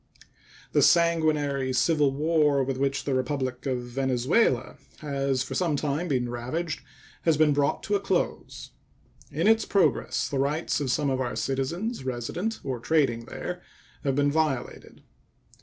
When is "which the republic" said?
2.79-3.67